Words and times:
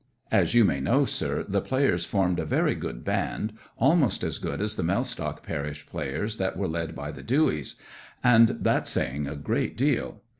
As 0.31 0.55
you 0.55 0.65
may 0.65 0.79
know, 0.79 1.05
sir, 1.05 1.45
the 1.47 1.61
players 1.61 2.05
formed 2.05 2.39
a 2.39 2.43
very 2.43 2.73
good 2.73 3.03
band—almost 3.03 4.23
as 4.23 4.39
good 4.39 4.59
as 4.59 4.73
the 4.73 4.81
Mellstock 4.81 5.43
parish 5.43 5.85
players 5.85 6.37
that 6.37 6.57
were 6.57 6.67
led 6.67 6.95
by 6.95 7.11
the 7.11 7.21
Dewys; 7.21 7.75
and 8.23 8.47
that's 8.61 8.89
saying 8.89 9.27
a 9.27 9.35
great 9.35 9.77
deal. 9.77 10.23